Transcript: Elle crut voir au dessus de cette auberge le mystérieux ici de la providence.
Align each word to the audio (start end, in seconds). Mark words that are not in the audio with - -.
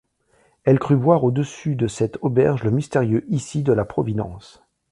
Elle 0.63 0.79
crut 0.79 0.97
voir 0.97 1.23
au 1.23 1.29
dessus 1.29 1.75
de 1.75 1.85
cette 1.85 2.17
auberge 2.23 2.63
le 2.63 2.71
mystérieux 2.71 3.23
ici 3.27 3.61
de 3.61 3.71
la 3.71 3.85
providence. 3.85 4.63